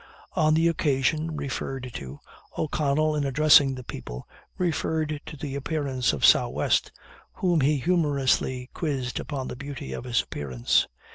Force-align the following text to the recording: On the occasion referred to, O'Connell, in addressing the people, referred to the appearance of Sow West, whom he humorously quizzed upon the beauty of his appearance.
On 0.33 0.55
the 0.55 0.67
occasion 0.67 1.37
referred 1.37 1.91
to, 1.93 2.19
O'Connell, 2.57 3.15
in 3.15 3.23
addressing 3.23 3.75
the 3.75 3.83
people, 3.83 4.27
referred 4.57 5.21
to 5.27 5.37
the 5.37 5.53
appearance 5.55 6.11
of 6.11 6.25
Sow 6.25 6.49
West, 6.49 6.91
whom 7.33 7.61
he 7.61 7.77
humorously 7.77 8.71
quizzed 8.73 9.19
upon 9.19 9.47
the 9.47 9.55
beauty 9.55 9.93
of 9.93 10.05
his 10.05 10.23
appearance. 10.23 10.87